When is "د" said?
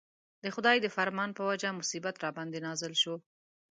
0.43-0.45, 0.81-0.87